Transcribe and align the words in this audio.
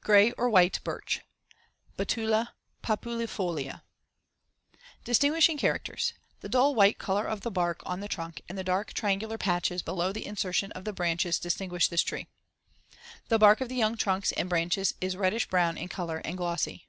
GRAY 0.00 0.32
OR 0.38 0.48
WHITE 0.48 0.80
BIRCH 0.84 1.20
(Betula 1.98 2.54
populifolia) 2.82 3.82
Distinguishing 5.04 5.58
characters: 5.58 6.14
The 6.40 6.48
*dull 6.48 6.74
white 6.74 6.96
color 6.96 7.26
of 7.26 7.42
the 7.42 7.50
bark* 7.50 7.82
on 7.84 8.00
the 8.00 8.08
trunk 8.08 8.40
and 8.48 8.56
the 8.56 8.64
dark 8.64 8.94
triangular 8.94 9.36
patches 9.36 9.82
below 9.82 10.12
the 10.12 10.24
insertion 10.24 10.72
of 10.72 10.84
the 10.86 10.94
branches 10.94 11.38
distinguish 11.38 11.88
this 11.88 12.00
tree; 12.02 12.20
see 12.20 12.94
Fig. 12.94 13.02
50. 13.16 13.20
The 13.28 13.38
bark 13.38 13.60
of 13.60 13.68
the 13.68 13.76
young 13.76 13.98
trunks 13.98 14.32
and 14.32 14.48
branches 14.48 14.94
is 15.02 15.14
reddish 15.14 15.46
brown 15.50 15.76
in 15.76 15.88
color 15.88 16.22
and 16.24 16.38
glossy. 16.38 16.84